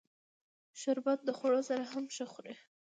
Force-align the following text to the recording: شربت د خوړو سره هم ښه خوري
شربت 0.79 1.19
د 1.25 1.29
خوړو 1.37 1.61
سره 1.69 1.83
هم 1.91 2.05
ښه 2.15 2.25
خوري 2.31 2.55